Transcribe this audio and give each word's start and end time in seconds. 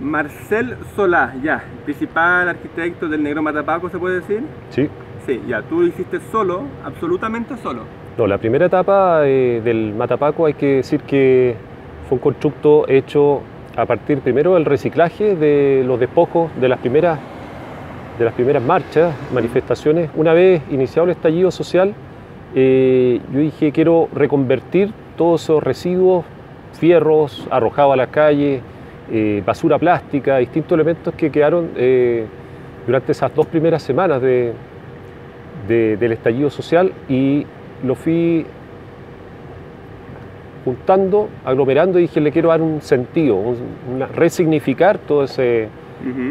Marcel 0.00 0.76
Solá, 0.94 1.34
ya, 1.42 1.64
principal 1.84 2.48
arquitecto 2.48 3.08
del 3.08 3.22
Negro 3.22 3.42
Matapaco, 3.42 3.88
¿se 3.88 3.98
puede 3.98 4.20
decir? 4.20 4.42
Sí. 4.70 4.88
Sí, 5.26 5.42
ya, 5.48 5.62
tú 5.62 5.80
lo 5.80 5.86
hiciste 5.86 6.20
solo, 6.30 6.62
absolutamente 6.84 7.56
solo. 7.56 7.82
No, 8.16 8.26
la 8.26 8.38
primera 8.38 8.66
etapa 8.66 9.26
eh, 9.26 9.60
del 9.64 9.92
Matapaco 9.94 10.46
hay 10.46 10.54
que 10.54 10.76
decir 10.76 11.00
que 11.00 11.56
fue 12.08 12.16
un 12.16 12.22
constructo 12.22 12.88
hecho 12.88 13.42
a 13.76 13.84
partir 13.84 14.20
primero 14.20 14.54
del 14.54 14.64
reciclaje 14.64 15.36
de 15.36 15.82
los 15.84 16.00
despojos 16.00 16.50
de 16.60 16.68
las 16.68 16.78
primeras, 16.78 17.18
de 18.18 18.24
las 18.24 18.34
primeras 18.34 18.62
marchas, 18.62 19.14
manifestaciones. 19.34 20.10
Una 20.14 20.32
vez 20.32 20.62
iniciado 20.70 21.04
el 21.04 21.10
estallido 21.10 21.50
social, 21.50 21.94
eh, 22.54 23.20
yo 23.32 23.40
dije 23.40 23.72
quiero 23.72 24.08
reconvertir 24.14 24.92
todos 25.16 25.42
esos 25.42 25.62
residuos, 25.62 26.24
fierros 26.72 27.46
arrojados 27.50 27.94
a 27.94 27.96
la 27.96 28.06
calle, 28.06 28.62
eh, 29.12 29.42
basura 29.44 29.78
plástica, 29.78 30.38
distintos 30.38 30.72
elementos 30.72 31.14
que 31.14 31.30
quedaron 31.30 31.70
eh, 31.76 32.26
durante 32.86 33.12
esas 33.12 33.34
dos 33.34 33.46
primeras 33.46 33.82
semanas 33.82 34.20
de, 34.22 34.52
de- 35.68 35.96
del 35.96 36.12
estallido 36.12 36.50
social 36.50 36.92
y 37.08 37.46
lo 37.84 37.94
fui 37.94 38.46
juntando, 40.64 41.28
aglomerando 41.44 41.98
y 41.98 42.02
dije 42.02 42.20
le 42.20 42.32
quiero 42.32 42.48
dar 42.48 42.60
un 42.60 42.80
sentido, 42.82 43.36
un- 43.36 43.56
una- 43.94 44.06
resignificar 44.06 44.98
todo 44.98 45.24
ese, 45.24 45.68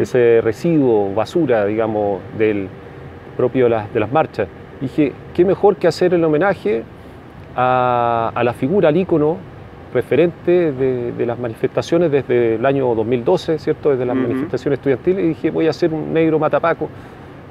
ese 0.02 0.42
residuo, 0.42 1.14
basura, 1.14 1.66
digamos, 1.66 2.20
del 2.38 2.68
propio 3.38 3.66
de 3.66 3.70
las, 3.72 3.94
de 3.94 4.00
las 4.00 4.12
marchas. 4.12 4.48
Dije, 4.82 5.14
qué 5.34 5.44
mejor 5.46 5.78
que 5.78 5.88
hacer 5.88 6.14
el 6.14 6.24
homenaje 6.24 6.84
a, 7.56 8.32
a 8.36 8.44
la 8.44 8.54
figura, 8.54 8.90
al 8.90 8.98
ícono 8.98 9.38
referente 9.96 10.72
de, 10.72 11.12
de 11.14 11.26
las 11.26 11.40
manifestaciones 11.40 12.12
desde 12.12 12.56
el 12.56 12.66
año 12.66 12.94
2012, 12.94 13.58
¿cierto? 13.58 13.90
Desde 13.90 14.06
las 14.06 14.16
manifestaciones 14.16 14.78
estudiantiles, 14.78 15.24
y 15.24 15.28
dije, 15.30 15.50
voy 15.50 15.66
a 15.66 15.72
hacer 15.72 15.92
un 15.94 16.14
negro 16.14 16.38
matapaco. 16.38 16.90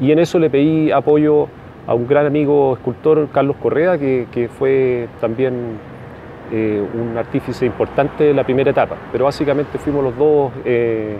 Y 0.01 0.13
en 0.13 0.19
eso 0.21 0.39
le 0.39 0.51
pedí 0.51 0.93
apoyo 0.93 1.49
a 1.87 1.95
un 1.95 2.07
gran 2.07 2.27
amigo 2.27 2.75
escultor, 2.75 3.29
Carlos 3.33 3.57
Correa, 3.57 3.99
que, 3.99 4.27
que 4.31 4.49
fue 4.49 5.09
también 5.21 5.79
eh, 6.53 6.83
un 6.95 7.17
artífice 7.17 7.65
importante 7.67 8.25
de 8.25 8.35
la 8.35 8.45
primera 8.45 8.71
etapa. 8.71 8.97
Pero 9.11 9.25
básicamente 9.25 9.79
fuimos 9.79 10.05
los 10.05 10.17
dos 10.17 10.53
eh, 10.65 11.17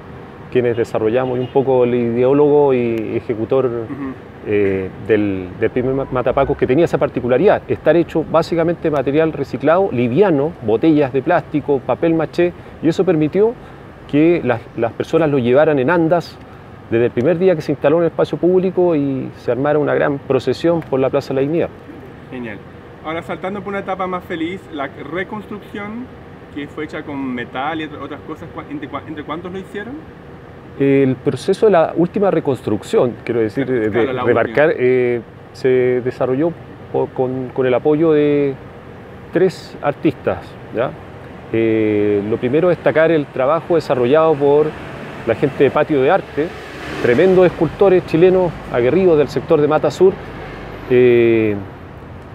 quienes 0.53 0.77
desarrollamos 0.77 1.39
y 1.39 1.41
un 1.41 1.49
poco 1.49 1.85
el 1.85 1.95
ideólogo 1.95 2.75
y 2.75 3.17
ejecutor. 3.17 3.87
Eh, 4.47 4.91
del, 5.07 5.49
primer 5.73 5.95
ma- 5.95 6.07
matapaco 6.11 6.57
que 6.57 6.67
tenía 6.67 6.85
esa 6.85 6.99
particularidad, 6.99 7.63
estar 7.69 7.97
hecho 7.97 8.25
básicamente 8.31 8.91
material 8.91 9.33
reciclado, 9.33 9.89
liviano, 9.93 10.53
botellas 10.63 11.13
de 11.13 11.23
plástico, 11.23 11.81
papel 11.81 12.15
maché, 12.15 12.53
y 12.83 12.89
eso 12.89 13.05
permitió 13.05 13.55
que 14.11 14.41
las, 14.45 14.61
las 14.77 14.93
personas 14.93 15.31
lo 15.31 15.39
llevaran 15.39 15.79
en 15.79 15.91
andas 15.91 16.37
desde 16.91 17.07
el 17.07 17.11
primer 17.11 17.39
día 17.39 17.55
que 17.57 17.63
se 17.63 17.73
instaló 17.73 17.97
en 17.97 18.03
el 18.05 18.09
espacio 18.11 18.37
público 18.39 18.95
y 18.95 19.31
se 19.39 19.51
armara 19.51 19.79
una 19.79 19.95
gran 19.95 20.19
procesión 20.19 20.81
por 20.83 21.01
la 21.01 21.09
Plaza 21.11 21.29
de 21.29 21.35
la 21.37 21.41
Dignidad. 21.41 21.69
Genial. 22.31 22.59
Ahora 23.05 23.23
saltando 23.23 23.61
por 23.61 23.71
una 23.71 23.81
etapa 23.81 24.07
más 24.07 24.25
feliz, 24.25 24.61
la 24.73 24.89
reconstrucción, 24.89 26.07
que 26.55 26.67
fue 26.69 26.85
hecha 26.85 27.03
con 27.03 27.35
metal 27.35 27.81
y 27.81 27.85
otras 27.85 28.21
cosas, 28.27 28.49
¿cu- 28.55 28.63
¿entre, 28.71 28.89
cua- 28.91 29.03
entre 29.09 29.25
cuántos 29.25 29.53
lo 29.53 29.59
hicieron? 29.59 29.95
El 30.79 31.15
proceso 31.17 31.67
de 31.67 31.73
la 31.73 31.93
última 31.97 32.31
reconstrucción, 32.31 33.15
quiero 33.25 33.41
decir, 33.41 33.67
de, 33.67 33.91
Claro, 33.91 34.13
la 34.13 34.25
remarcar, 34.25 34.75
eh, 34.77 35.21
se 35.53 36.01
desarrolló 36.05 36.53
con, 37.15 37.49
con 37.49 37.67
el 37.67 37.75
apoyo 37.75 38.11
de 38.13 38.55
tres 39.33 39.77
artistas. 39.83 40.39
¿ya? 40.75 40.91
Eh, 41.53 42.23
lo 42.29 42.37
primero 42.39 42.71
es 42.71 42.77
destacar 42.77 43.11
el 43.13 43.27
trabajo 43.27 43.77
desarrollado 43.77 44.35
por 44.35 44.67
la 45.27 45.35
gente 45.37 45.63
de 45.65 45.71
Patio 45.71 46.03
de 46.03 46.11
Arte, 46.11 46.49
tremendos 47.03 47.47
escultores 47.47 48.05
chilenos 48.07 48.51
aguerridos 48.73 49.17
del 49.19 49.29
sector 49.29 49.61
de 49.61 49.69
Mata 49.69 49.91
Sur. 49.91 50.13
Eh, 50.91 51.55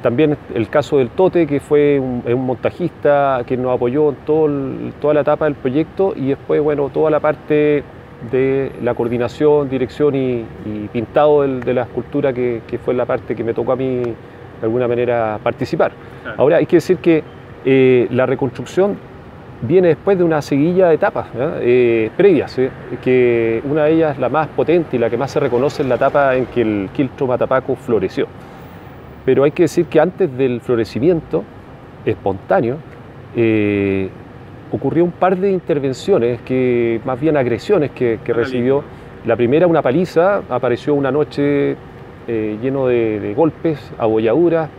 también 0.01 0.37
el 0.55 0.69
caso 0.69 0.97
del 0.97 1.09
Tote, 1.09 1.45
que 1.45 1.59
fue 1.59 1.99
un, 1.99 2.23
montajista 2.45 3.41
que 3.45 3.57
nos 3.57 3.75
apoyó 3.75 4.09
en 4.09 4.15
todo 4.25 4.45
el- 4.45 4.93
toda 5.01 5.13
la 5.13 5.21
etapa 5.21 5.43
del 5.43 5.55
proyecto 5.55 6.13
y 6.15 6.29
después, 6.29 6.61
bueno, 6.61 6.89
toda 6.93 7.11
la 7.11 7.19
parte 7.19 7.83
de 8.31 8.71
la 8.83 8.93
coordinación, 8.93 9.69
dirección 9.69 10.13
y, 10.15 10.45
y 10.65 10.89
pintado 10.91 11.41
del- 11.43 11.61
de 11.61 11.73
la 11.73 11.83
escultura, 11.83 12.33
que, 12.33 12.61
que 12.67 12.77
fue 12.77 12.93
la 12.93 13.05
parte 13.05 13.35
que 13.35 13.43
me 13.43 13.53
tocó 13.53 13.71
a 13.71 13.75
mí 13.75 14.01
de 14.03 14.13
alguna 14.63 14.87
manera 14.87 15.39
participar. 15.41 15.91
Claro. 16.23 16.35
Ahora, 16.41 16.57
hay 16.57 16.65
que 16.65 16.77
decir 16.77 16.97
que 16.97 17.23
eh, 17.65 18.07
la 18.11 18.25
reconstrucción 18.25 18.97
viene 19.61 19.89
después 19.89 20.17
de 20.17 20.23
una 20.23 20.41
seguilla 20.41 20.89
de 20.89 20.95
etapas. 20.95 21.27
Eh, 21.61 22.09
previas, 22.17 22.57
¿eh? 22.59 22.69
que 23.01 23.61
una 23.69 23.85
de 23.85 23.93
ellas, 23.93 24.17
la 24.19 24.29
más 24.29 24.47
potente 24.47 24.95
y 24.97 24.99
la 24.99 25.09
que 25.09 25.17
más 25.17 25.31
se 25.31 25.39
reconoce, 25.39 25.83
es 25.83 25.87
la 25.87 25.95
etapa 25.95 26.35
en 26.35 26.45
que 26.47 26.61
el 26.61 26.89
quiltro 26.93 27.25
matapaco 27.27 27.75
floreció. 27.75 28.27
Pero 29.25 29.43
hay 29.43 29.51
que 29.51 29.63
decir 29.63 29.85
que 29.85 29.99
antes 29.99 30.35
del 30.37 30.59
florecimiento 30.61 31.43
espontáneo, 32.05 32.77
eh, 33.35 34.09
ocurrió 34.71 35.03
un 35.03 35.11
par 35.11 35.37
de 35.37 35.51
intervenciones, 35.51 36.41
que, 36.41 37.01
más 37.05 37.19
bien 37.19 37.37
agresiones 37.37 37.91
que, 37.91 38.19
recibió. 38.33 38.83
La 39.25 39.35
primera, 39.35 39.67
una 39.67 39.81
paliza, 39.81 40.41
apareció 40.49 40.93
una 40.93 41.11
noche 41.11 41.75
eh, 42.27 42.57
lleno 42.61 42.87
de, 42.87 43.19
de 43.19 43.33
golpes, 43.33 43.91
abolladuras, 43.97 44.69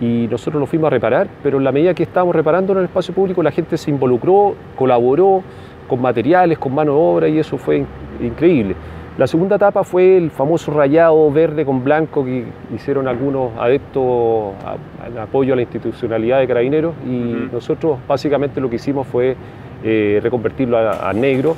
y 0.00 0.26
nosotros 0.30 0.60
lo 0.60 0.66
fuimos 0.66 0.88
a 0.88 0.90
reparar, 0.90 1.28
pero 1.42 1.58
en 1.58 1.64
la 1.64 1.72
medida 1.72 1.94
que 1.94 2.02
estábamos 2.02 2.34
reparando 2.34 2.72
en 2.72 2.80
el 2.80 2.84
espacio 2.84 3.14
público, 3.14 3.42
la 3.42 3.50
gente 3.50 3.76
se 3.76 3.90
involucró, 3.90 4.54
colaboró 4.76 5.42
con 5.88 6.00
materiales, 6.00 6.58
con 6.58 6.74
mano 6.74 6.92
de 6.92 6.98
obra, 6.98 7.28
y 7.28 7.38
eso 7.38 7.56
fue 7.58 7.78
in- 7.78 7.86
increíble. 8.20 8.74
La 9.18 9.26
segunda 9.26 9.56
etapa 9.56 9.84
fue 9.84 10.16
el 10.16 10.30
famoso 10.30 10.72
rayado 10.72 11.30
verde 11.30 11.66
con 11.66 11.84
blanco 11.84 12.24
que 12.24 12.44
hicieron 12.74 13.06
algunos 13.08 13.50
adeptos 13.58 14.54
a- 14.64 15.06
en 15.06 15.18
apoyo 15.18 15.52
a 15.52 15.56
la 15.56 15.62
institucionalidad 15.62 16.38
de 16.40 16.46
Carabineros 16.46 16.94
y 17.06 17.48
nosotros 17.52 17.98
básicamente 18.08 18.58
lo 18.60 18.70
que 18.70 18.76
hicimos 18.76 19.06
fue 19.06 19.36
eh, 19.84 20.20
reconvertirlo 20.22 20.78
a, 20.78 21.10
a 21.10 21.12
negro 21.12 21.56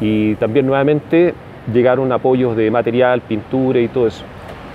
y 0.00 0.34
también 0.36 0.64
nuevamente 0.66 1.34
llegaron 1.72 2.10
apoyos 2.12 2.56
de 2.56 2.70
material, 2.70 3.20
pintura 3.20 3.80
y 3.80 3.88
todo 3.88 4.06
eso. 4.06 4.24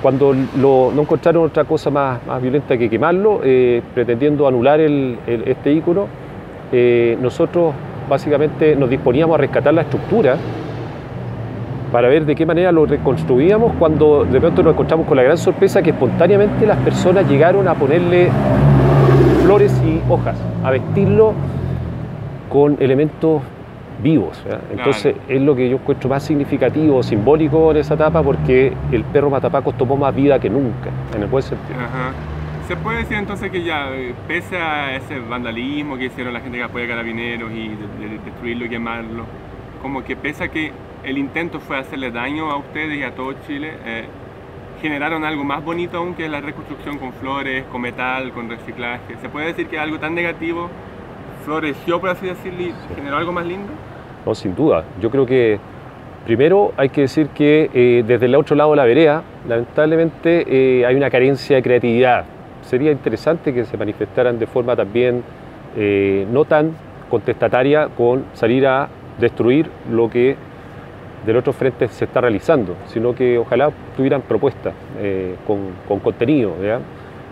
Cuando 0.02 0.34
lo- 0.58 0.92
no 0.94 1.02
encontraron 1.02 1.46
otra 1.46 1.64
cosa 1.64 1.90
más, 1.90 2.26
más 2.28 2.42
violenta 2.42 2.78
que 2.78 2.90
quemarlo, 2.90 3.42
eh, 3.44 3.82
pretendiendo 3.96 4.48
anular 4.48 4.80
el- 4.80 5.18
el- 5.26 5.48
este 5.48 5.74
ícono, 5.74 6.06
eh, 6.72 7.18
nosotros 7.22 7.74
básicamente 8.08 8.76
nos 8.76 8.90
disponíamos 8.90 9.34
a 9.36 9.38
rescatar 9.40 9.74
la 9.74 9.82
estructura 9.82 10.38
para 11.92 12.08
ver 12.08 12.26
de 12.26 12.36
qué 12.36 12.46
manera 12.46 12.72
lo 12.72 12.86
reconstruíamos 12.86 13.74
cuando 13.80 14.26
de 14.26 14.40
pronto 14.40 14.62
nos 14.64 14.74
encontramos 14.74 15.08
con 15.08 15.18
la 15.18 15.24
gran 15.24 15.38
sorpresa 15.38 15.82
que 15.82 15.90
espontáneamente 15.92 16.66
las 16.66 16.78
personas 16.78 17.28
llegaron 17.30 17.68
a 17.68 17.74
ponerle 17.74 18.30
flores 19.44 19.82
y 19.86 20.02
hojas, 20.12 20.38
a 20.64 20.72
vestirlo 20.72 21.34
con 22.50 22.78
elementos 22.80 23.42
vivos. 24.02 24.42
Entonces 24.72 25.16
es 25.28 25.42
lo 25.42 25.56
que 25.56 25.70
yo 25.70 25.78
encuentro 25.78 26.10
más 26.10 26.24
significativo, 26.24 27.02
simbólico 27.04 27.72
en 27.72 27.78
esa 27.78 27.96
etapa 27.96 28.22
porque 28.24 28.72
el 28.92 29.04
perro 29.04 29.30
Matapacos 29.30 29.76
tomó 29.78 29.98
más 29.98 30.16
vida 30.16 30.40
que 30.40 30.50
nunca, 30.50 30.90
en 31.16 31.24
el 31.24 31.28
buen 31.28 31.44
sentido. 31.44 31.80
Ajá. 31.80 32.12
Se 32.68 32.76
puede 32.76 33.00
decir 33.00 33.18
entonces 33.18 33.50
que 33.52 33.64
ya, 33.64 33.90
eh, 33.96 34.14
pese 34.28 34.58
a 34.58 34.96
ese 34.96 35.20
vandalismo 35.20 35.98
que 35.98 36.06
hicieron 36.06 36.34
la 36.34 36.40
gente 36.40 36.60
que 36.60 36.64
apoya 36.64 36.86
a 36.86 36.88
carabineros 36.90 37.52
y 37.52 37.70
de- 37.70 38.08
de- 38.10 38.20
destruirlo 38.24 38.66
y 38.66 38.70
quemarlo, 38.70 39.24
como 39.82 40.04
que 40.04 40.16
pese 40.16 40.44
a 40.44 40.48
que 40.50 40.72
el 41.10 41.18
intento 41.18 41.60
fue 41.60 41.78
hacerle 41.78 42.12
daño 42.12 42.52
a 42.52 42.58
ustedes 42.58 43.00
y 43.00 43.04
a 43.04 43.16
todo 43.16 43.34
Chile, 43.48 43.74
eh, 43.84 44.06
generaron 44.80 45.26
algo 45.26 45.44
más 45.44 45.64
bonito 45.64 45.98
aún 45.98 46.14
que 46.14 46.26
es 46.26 46.32
la 46.32 46.40
reconstrucción 46.40 47.00
con 47.00 47.14
flores, 47.14 47.66
con 47.72 47.82
metal, 47.82 48.32
con 48.32 48.48
reciclaje. 48.48 49.18
¿Se 49.20 49.28
puede 49.28 49.48
decir 49.48 49.68
que 49.68 49.80
algo 49.80 50.00
tan 50.00 50.14
negativo 50.14 50.70
floreció, 51.44 52.00
por 52.00 52.10
así 52.10 52.28
decirlo, 52.28 52.62
y 52.62 52.74
generó 52.96 53.18
algo 53.18 53.32
más 53.32 53.46
lindo? 53.46 53.74
No, 54.26 54.36
sin 54.36 54.56
duda. 54.56 54.86
Yo 55.02 55.10
creo 55.10 55.26
que 55.26 55.60
primero 56.26 56.74
hay 56.78 56.90
que 56.90 57.02
decir 57.02 57.30
que 57.30 57.72
eh, 57.74 58.04
desde 58.06 58.28
el 58.28 58.36
otro 58.36 58.56
lado 58.56 58.72
de 58.72 58.78
la 58.78 58.86
vereda, 58.86 59.24
lamentablemente 59.48 60.46
eh, 60.48 60.86
hay 60.86 60.96
una 60.96 61.10
carencia 61.10 61.56
de 61.56 61.64
creatividad. 61.64 62.26
Sería 62.62 62.92
interesante 62.92 63.52
que 63.52 63.66
se 63.66 63.78
manifestaran 63.78 64.38
de 64.38 64.46
forma 64.46 64.76
también 64.76 65.24
eh, 65.76 66.28
no 66.32 66.46
tan 66.46 66.76
contestataria 67.10 67.88
con 67.88 68.26
salir 68.34 68.68
a 68.68 68.90
destruir 69.20 69.70
lo 69.92 70.10
que 70.10 70.36
del 71.26 71.38
otro 71.38 71.54
frente 71.54 71.88
se 71.90 72.06
está 72.06 72.22
realizando, 72.22 72.76
sino 72.88 73.14
que 73.14 73.38
ojalá 73.38 73.72
tuvieran 73.96 74.22
propuestas 74.22 74.74
eh, 75.00 75.36
con, 75.46 75.60
con 75.88 76.00
contenido. 76.00 76.54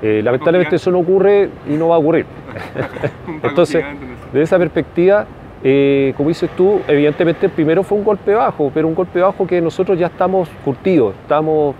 Eh, 0.01 0.21
lamentablemente 0.23 0.75
eso 0.75 0.91
no 0.91 0.99
ocurre 0.99 1.49
y 1.67 1.73
no 1.73 1.89
va 1.89 1.95
a 1.95 1.99
ocurrir. 1.99 2.25
Entonces. 3.43 3.83
Desde 4.27 4.43
esa 4.43 4.59
perspectiva, 4.59 5.25
eh, 5.63 6.13
como 6.17 6.29
dices 6.29 6.49
tú, 6.49 6.81
evidentemente 6.85 7.45
el 7.45 7.51
primero 7.53 7.81
fue 7.81 7.97
un 7.97 8.03
golpe 8.03 8.33
bajo, 8.33 8.69
pero 8.73 8.87
un 8.87 8.95
golpe 8.95 9.21
bajo 9.21 9.47
que 9.47 9.61
nosotros 9.61 9.97
ya 9.97 10.07
estamos 10.07 10.49
curtidos, 10.65 11.15
estamos, 11.21 11.73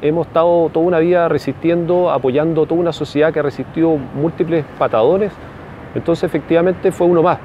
hemos 0.00 0.26
estado 0.26 0.68
toda 0.70 0.84
una 0.84 0.98
vida 0.98 1.28
resistiendo, 1.28 2.10
apoyando 2.10 2.66
toda 2.66 2.80
una 2.80 2.92
sociedad 2.92 3.32
que 3.32 3.38
ha 3.38 3.42
resistido 3.42 3.96
múltiples 3.96 4.64
patadones, 4.78 5.32
entonces 5.94 6.24
efectivamente 6.24 6.90
fue 6.90 7.06
uno 7.06 7.22
más. 7.22 7.38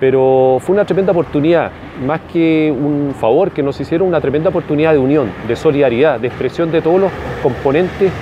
Pero 0.00 0.58
fue 0.60 0.74
una 0.74 0.84
tremenda 0.84 1.12
oportunidad. 1.12 1.70
Más 2.06 2.20
que 2.32 2.70
un 2.70 3.14
favor 3.18 3.50
que 3.50 3.62
nos 3.62 3.80
hicieron, 3.80 4.08
una 4.08 4.20
tremenda 4.20 4.50
oportunidad 4.50 4.92
de 4.92 4.98
unión, 4.98 5.30
de 5.46 5.56
solidaridad, 5.56 6.20
de 6.20 6.28
expresión 6.28 6.70
de 6.70 6.82
todos 6.82 7.00
los 7.00 7.12
componentes 7.42 8.12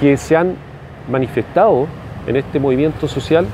que 0.00 0.16
se 0.16 0.36
han 0.36 0.54
manifestado 1.10 1.86
en 2.26 2.36
este 2.36 2.58
movimiento 2.58 3.06
social 3.08 3.46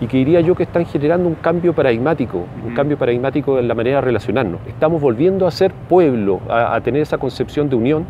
y 0.00 0.06
que 0.06 0.18
diría 0.18 0.40
yo 0.40 0.54
que 0.54 0.62
están 0.62 0.86
generando 0.86 1.28
un 1.28 1.34
cambio 1.34 1.72
paradigmático, 1.72 2.44
un 2.64 2.74
cambio 2.74 2.96
paradigmático 2.96 3.58
en 3.58 3.66
la 3.66 3.74
manera 3.74 3.96
de 3.96 4.02
relacionarnos. 4.02 4.60
Estamos 4.66 5.00
volviendo 5.00 5.46
a 5.46 5.50
ser 5.50 5.72
pueblo, 5.72 6.40
a, 6.48 6.80
tener 6.80 7.02
esa 7.02 7.18
concepción 7.18 7.68
de 7.68 7.76
unión, 7.76 8.04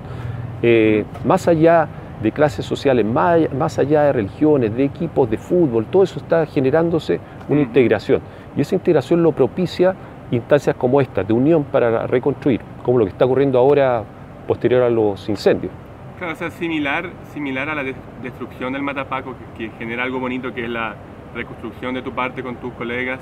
eh, 0.62 1.05
más 1.25 1.49
allá 1.49 1.88
de 2.23 2.32
clases 2.32 2.67
sociales, 2.67 3.06
más, 3.06 3.79
allá 3.79 4.02
de 4.02 4.12
religiones, 4.12 4.75
de 4.75 4.85
equipos 4.85 5.31
de 5.31 5.38
fútbol, 5.38 5.87
todo 5.87 6.02
eso 6.02 6.19
está 6.19 6.46
generándose 6.46 7.20
una 7.49 7.61
integración. 7.61 8.20
Y 8.56 8.61
esa 8.61 8.75
integración 8.75 9.23
lo 9.23 9.32
propicia 9.32 9.94
instancias 10.30 10.76
como 10.76 11.00
esta, 11.00 11.25
de 11.25 11.32
unión 11.32 11.64
para 11.64 12.06
reconstruir, 12.06 12.60
como 12.82 12.98
lo 12.98 13.04
que 13.04 13.10
está 13.10 13.25
ocurriendo 13.25 13.58
ahora 13.58 14.04
posterior 14.46 14.82
a 14.82 14.90
los 14.90 15.28
incendios. 15.28 15.72
Claro, 16.19 16.32
o 16.32 16.36
sea, 16.36 16.50
similar, 16.50 17.10
similar 17.32 17.69
a 17.69 17.75
la 17.75 17.84
destrucción 18.22 18.72
del 18.72 18.82
Matapaco, 18.82 19.34
que 19.56 19.70
genera 19.78 20.02
algo 20.02 20.19
bonito 20.19 20.52
que 20.52 20.64
es 20.64 20.70
la, 20.70 20.96
reconstrucción 21.34 21.94
de 21.94 22.02
tu 22.02 22.12
parte 22.12 22.42
con 22.42 22.56
tus 22.56 22.72
colegas 22.75 23.20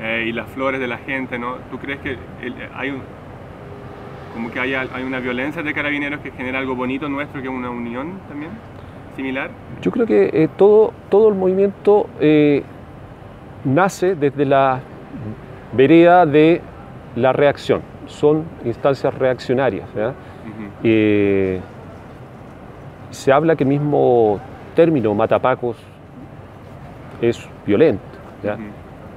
eh, 0.00 0.26
y 0.28 0.32
las 0.32 0.48
flores 0.50 0.80
de 0.80 0.86
la 0.86 0.98
gente, 0.98 1.38
¿no? 1.38 1.56
¿Tú 1.70 1.78
crees 1.78 2.00
que 2.00 2.16
hay 2.74 2.90
un, 2.90 3.02
como 4.34 4.50
que 4.50 4.60
hay, 4.60 4.74
hay, 4.74 5.02
una 5.02 5.20
violencia 5.20 5.62
de 5.62 5.74
carabineros 5.74 6.20
que 6.20 6.30
genera 6.30 6.58
algo 6.58 6.74
bonito 6.74 7.08
nuestro, 7.08 7.40
que 7.40 7.48
es 7.48 7.54
una 7.54 7.70
unión 7.70 8.20
también 8.28 8.52
similar? 9.16 9.50
Yo 9.82 9.90
creo 9.90 10.06
que 10.06 10.30
eh, 10.32 10.48
todo, 10.56 10.92
todo 11.08 11.28
el 11.28 11.34
movimiento 11.34 12.08
eh, 12.20 12.62
nace 13.64 14.14
desde 14.14 14.44
la 14.44 14.80
vereda 15.72 16.26
de 16.26 16.60
la 17.16 17.32
reacción, 17.32 17.82
son 18.06 18.44
instancias 18.64 19.14
reaccionarias. 19.14 19.88
se 23.10 23.32
habla 23.32 23.56
que 23.56 23.64
el 23.64 23.68
mismo 23.70 24.40
término 24.74 25.14
matapacos 25.14 25.76
es 27.20 27.48
violento, 27.66 28.02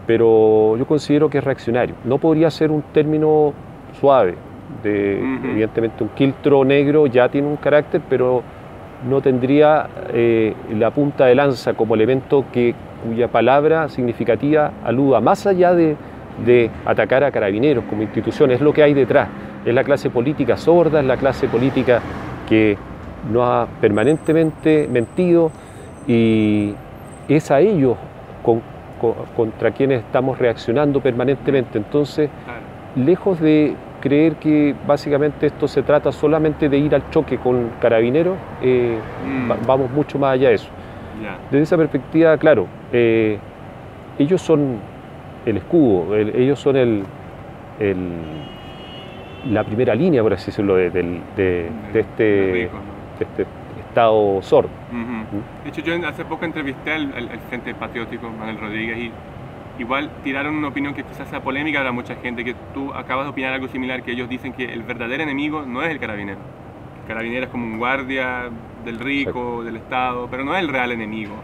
pero 0.05 0.75
yo 0.77 0.85
considero 0.85 1.29
que 1.29 1.37
es 1.37 1.43
reaccionario. 1.43 1.95
No 2.03 2.17
podría 2.17 2.49
ser 2.49 2.71
un 2.71 2.81
término 2.93 3.53
suave. 3.99 4.35
De, 4.81 5.19
Evidentemente 5.19 6.03
un 6.03 6.09
quiltro 6.09 6.65
negro 6.65 7.05
ya 7.05 7.29
tiene 7.29 7.47
un 7.47 7.57
carácter, 7.57 8.01
pero 8.09 8.41
no 9.07 9.21
tendría 9.21 9.87
eh, 10.11 10.55
la 10.73 10.91
punta 10.91 11.25
de 11.25 11.35
lanza 11.35 11.73
como 11.73 11.95
elemento 11.95 12.45
que, 12.51 12.73
cuya 13.05 13.27
palabra 13.27 13.87
significativa 13.89 14.71
aluda 14.83 15.21
más 15.21 15.45
allá 15.45 15.73
de, 15.73 15.95
de 16.45 16.69
atacar 16.85 17.23
a 17.23 17.31
carabineros 17.31 17.83
como 17.89 18.01
institución, 18.01 18.51
es 18.51 18.61
lo 18.61 18.73
que 18.73 18.83
hay 18.83 18.93
detrás. 18.93 19.29
Es 19.65 19.73
la 19.73 19.83
clase 19.83 20.09
política 20.09 20.57
sorda, 20.57 20.99
es 20.99 21.05
la 21.05 21.17
clase 21.17 21.47
política 21.47 22.01
que 22.47 22.77
nos 23.31 23.47
ha 23.47 23.67
permanentemente 23.79 24.87
mentido 24.91 25.51
y, 26.07 26.73
es 27.27 27.51
a 27.51 27.61
ellos 27.61 27.97
contra 29.35 29.71
quienes 29.71 30.01
estamos 30.01 30.37
reaccionando 30.37 30.99
permanentemente. 30.99 31.77
Entonces, 31.77 32.29
lejos 32.95 33.39
de 33.39 33.75
creer 34.01 34.35
que 34.35 34.75
básicamente 34.85 35.47
esto 35.47 35.67
se 35.67 35.81
trata 35.81 36.11
solamente 36.11 36.67
de 36.67 36.77
ir 36.77 36.93
al 36.93 37.09
choque 37.09 37.37
con 37.37 37.69
carabineros, 37.79 38.35
eh, 38.61 38.97
mm. 39.25 39.65
vamos 39.65 39.89
mucho 39.91 40.19
más 40.19 40.33
allá 40.33 40.49
de 40.49 40.55
eso. 40.55 40.69
Desde 41.49 41.63
esa 41.63 41.77
perspectiva, 41.77 42.37
claro, 42.37 42.67
eh, 42.91 43.37
ellos 44.19 44.41
son 44.41 44.79
el 45.45 45.57
escudo, 45.57 46.15
ellos 46.15 46.59
son 46.59 46.75
el, 46.77 47.03
la 49.49 49.63
primera 49.63 49.95
línea, 49.95 50.21
por 50.21 50.33
así 50.33 50.47
decirlo, 50.47 50.75
de, 50.75 50.87
este, 51.93 52.69
este 53.19 53.45
estado 53.79 54.41
sordo. 54.41 54.69
De 55.63 55.69
hecho, 55.69 55.81
yo 55.81 56.07
hace 56.07 56.25
poco 56.25 56.45
entrevisté 56.45 56.93
al, 56.93 57.29
Frente 57.49 57.75
Patriótico, 57.75 58.29
Manuel 58.29 58.59
Rodríguez, 58.59 58.97
y 58.97 59.11
igual 59.79 60.09
tiraron 60.23 60.55
una 60.55 60.69
opinión 60.69 60.93
que 60.93 61.03
quizás 61.03 61.27
sea 61.27 61.41
polémica 61.41 61.79
para 61.79 61.91
mucha 61.91 62.15
gente, 62.15 62.43
que 62.43 62.55
tú 62.73 62.93
acabas 62.93 63.25
de 63.25 63.31
opinar 63.31 63.53
algo 63.53 63.67
similar, 63.67 64.03
que 64.03 64.11
ellos 64.11 64.29
dicen 64.29 64.53
que 64.53 64.65
el 64.65 64.83
verdadero 64.83 65.23
enemigo 65.23 65.63
no 65.65 65.83
es 65.83 65.91
el 65.91 65.99
carabinero. 65.99 66.39
El 67.01 67.07
carabinero 67.07 67.45
es 67.45 67.51
como 67.51 67.65
un 67.65 67.77
guardia 67.77 68.49
del 68.85 68.99
rico, 68.99 69.63
del 69.63 69.75
Estado, 69.75 70.27
pero 70.31 70.43
no 70.43 70.55
es 70.55 70.61
el 70.61 70.69
real 70.69 70.91
enemigo. 70.91 71.35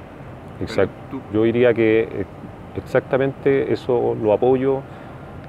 Exacto. 0.62 1.22
Yo 1.34 1.44
diría 1.44 1.74
que 1.74 2.02
eh, 2.02 2.25
exactamente 2.80 3.72
eso 3.72 4.16
lo 4.22 4.34
apoyo, 4.34 4.81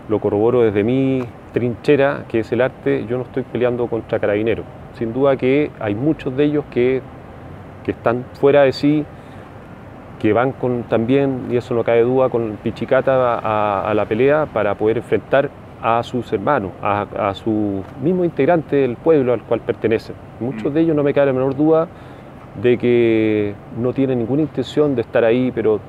lo 0.09 0.21
corroboro 0.21 0.63
desde 0.63 0.85
mi 0.85 1.25
trinchera, 1.53 2.25
que 2.29 2.41
es 2.41 2.53
el 2.53 2.61
arte. 2.61 3.07
Yo 3.09 3.17
no 3.17 3.25
estoy 3.25 3.43
peleando 3.43 3.87
contra 3.87 4.19
carabineros 4.19 4.67
sin 4.95 5.13
duda 5.13 5.37
que 5.37 5.71
hay 5.81 5.95
muchos 5.95 6.37
de 6.37 6.45
ellos 6.45 6.65
que, 6.71 7.03
están 7.87 8.25
fuera 8.35 8.63
de 8.63 8.71
sí, 8.71 9.05
que 10.21 10.33
van 10.33 10.53
con 10.53 10.85
también, 10.85 11.49
y 11.51 11.57
eso 11.57 11.75
no 11.75 11.83
cabe 11.83 12.03
duda, 12.03 12.29
con 12.29 12.57
pichicata 12.63 13.41
a, 13.89 13.93
la 13.95 14.05
pelea 14.05 14.47
para 14.47 14.77
poder 14.77 14.99
enfrentar 14.99 15.51
a 15.83 16.01
sus 16.05 16.33
hermanos, 16.33 16.71
a, 16.81 17.33
su 17.35 17.83
mismo 18.01 18.25
integrante 18.25 18.77
del 18.77 18.95
pueblo 18.95 19.33
al 19.33 19.43
cual 19.43 19.59
pertenecen. 19.59 20.15
Muchos 20.39 20.71
mm. 20.71 20.75
de 20.75 20.81
ellos 20.83 20.95
no 20.95 21.03
me 21.03 21.13
cabe 21.13 21.27
la 21.27 21.33
menor 21.33 21.57
duda 21.57 21.89
de 22.63 22.79
que 22.79 23.55
no 23.77 23.93
tienen 23.93 24.21
ninguna 24.21 24.43
intención 24.43 24.95
de 24.95 25.01
estar 25.01 25.25
ahí, 25.25 25.51
pero 25.53 25.81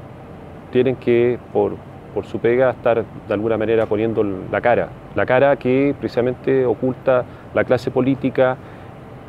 tienen 0.71 0.95
que, 0.95 1.37
por, 1.53 1.75
por 2.13 2.25
su 2.25 2.39
pega, 2.39 2.71
estar 2.71 3.03
de 3.27 3.33
alguna 3.33 3.57
manera 3.57 3.85
poniendo 3.85 4.23
la 4.23 4.61
cara, 4.61 4.89
la 5.15 5.25
cara 5.25 5.55
que 5.55 5.95
precisamente 5.99 6.65
oculta 6.65 7.25
la 7.53 7.63
clase 7.63 7.91
política, 7.91 8.57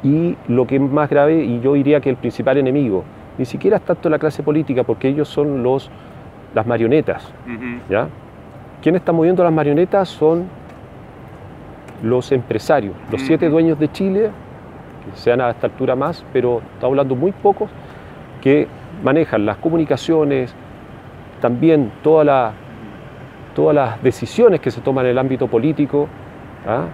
y 0.03 0.37
lo 0.49 0.67
que 0.67 0.77
es 0.77 0.83
más 0.83 1.09
grave, 1.09 1.45
y 1.45 1.61
yo 1.61 1.75
diría 1.75 2.01
que 2.01 2.11
el 2.11 2.17
principal 2.17 2.59
enemigo, 2.59 3.05
ni 3.39 3.45
siquiera 3.45 3.77
es 3.77 3.83
tanto 3.83 4.09
la 4.09 4.19
clase 4.19 4.43
política, 4.43 4.83
porque 4.83 5.09
ellos 5.09 5.29
son 5.29 5.63
los, 5.63 5.91
las 6.55 6.67
marionetas. 6.67 7.33
¿ya? 7.89 8.09
¿Quién 8.83 8.97
está 8.97 9.13
moviendo 9.13 9.45
las 9.45 9.53
marionetas? 9.53 10.09
Son 10.09 10.47
los 12.03 12.33
empresarios, 12.33 12.95
los 13.13 13.23
siete 13.23 13.49
dueños 13.49 13.79
de 13.79 13.91
Chile, 13.93 14.31
que 15.05 15.17
sean 15.17 15.41
a 15.41 15.51
esta 15.51 15.69
altura 15.69 15.95
más, 15.95 16.25
pero 16.33 16.61
estamos 16.75 16.93
hablando 16.93 17.15
muy 17.15 17.31
pocos, 17.31 17.71
que 18.41 18.67
manejan 19.05 19.47
las 19.47 19.57
comunicaciones, 19.59 20.53
también 21.43 21.91
toda 22.03 22.25
la, 22.25 22.53
todas 23.55 23.75
las 23.75 24.03
decisiones 24.03 24.61
que 24.61 24.71
se 24.71 24.81
toman 24.81 25.05
en 25.05 25.11
el 25.11 25.19
ámbito 25.19 25.49
político. 25.49 26.09
¿ah? 26.67 26.87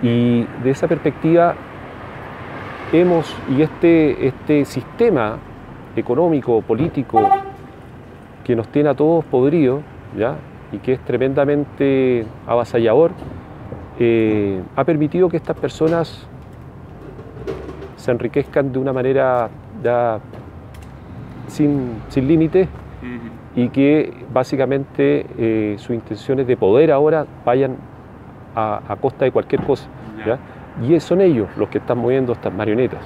Y 0.00 0.44
de 0.62 0.70
esa 0.70 0.86
perspectiva 0.86 1.54
hemos, 2.92 3.36
y 3.50 3.62
este, 3.62 4.28
este 4.28 4.64
sistema 4.64 5.36
económico, 5.96 6.62
político, 6.62 7.28
que 8.44 8.54
nos 8.54 8.68
tiene 8.68 8.90
a 8.90 8.94
todos 8.94 9.24
podridos, 9.24 9.82
¿ya? 10.16 10.36
y 10.70 10.78
que 10.78 10.92
es 10.92 11.00
tremendamente 11.00 12.24
avasallador, 12.46 13.10
eh, 13.98 14.62
ha 14.76 14.84
permitido 14.84 15.28
que 15.28 15.36
estas 15.36 15.56
personas 15.56 16.28
se 17.96 18.10
enriquezcan 18.12 18.72
de 18.72 18.78
una 18.78 18.92
manera 18.92 19.48
ya 19.82 20.20
sin, 21.48 22.02
sin 22.08 22.28
límites 22.28 22.68
y 23.56 23.70
que 23.70 24.12
básicamente 24.32 25.26
eh, 25.38 25.76
sus 25.78 25.96
intenciones 25.96 26.46
de 26.46 26.56
poder 26.58 26.92
ahora 26.92 27.26
vayan 27.44 27.76
a, 28.54 28.96
costa 29.00 29.24
de 29.24 29.32
cualquier 29.32 29.62
cosa. 29.62 29.88
¿ya? 30.24 30.38
Y 30.86 31.00
son 31.00 31.22
ellos 31.22 31.48
los 31.56 31.68
que 31.70 31.78
están 31.78 31.98
moviendo 31.98 32.34
estas 32.34 32.52
marionetas. 32.52 33.00